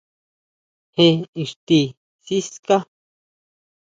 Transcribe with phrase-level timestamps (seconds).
[0.95, 1.07] ¿Jé
[1.43, 1.81] íxti
[2.25, 2.77] siská?